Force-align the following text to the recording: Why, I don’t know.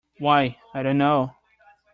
Why, 0.17 0.57
I 0.73 0.81
don’t 0.81 0.97
know. 0.97 1.35